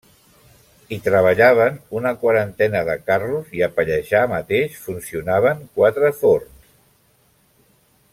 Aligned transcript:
Hi 0.95 0.97
treballaven 1.07 1.75
una 1.99 2.13
quarantena 2.23 2.81
de 2.87 2.95
carros 3.11 3.53
i 3.59 3.63
a 3.67 3.69
Pallejà 3.75 4.23
mateix 4.33 4.79
funcionaven 4.87 5.63
quatre 5.77 6.11
forns. 6.23 6.65